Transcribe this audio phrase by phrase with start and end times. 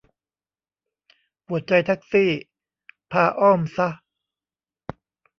[1.45, 2.29] ปวดใจแท็กซี่
[3.11, 3.89] พาอ้อมซะ